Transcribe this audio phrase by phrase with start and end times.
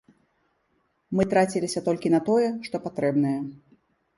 [1.19, 3.37] Мы траціліся толькі на тое, што патрэбнае.